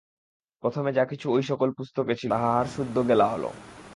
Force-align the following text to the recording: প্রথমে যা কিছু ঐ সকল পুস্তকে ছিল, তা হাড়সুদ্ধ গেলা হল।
প্রথমে 0.63 0.89
যা 0.91 1.03
কিছু 1.05 1.27
ঐ 1.31 1.47
সকল 1.49 1.69
পুস্তকে 1.77 2.13
ছিল, 2.15 2.31
তা 2.33 2.37
হাড়সুদ্ধ 2.45 2.95
গেলা 3.09 3.25
হল। 3.33 3.43